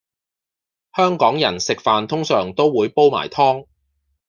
[0.95, 3.67] 香港人食飯通常會煲埋湯